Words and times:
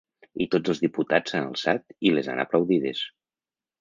I 0.43 0.45
tots 0.53 0.71
els 0.73 0.79
diputats 0.85 1.33
s’han 1.35 1.47
alçat 1.51 1.85
i 2.09 2.15
les 2.17 2.31
han 2.33 2.45
aplaudides. 2.45 3.05